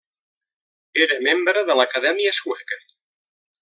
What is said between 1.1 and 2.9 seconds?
Membre de l'Acadèmia Sueca.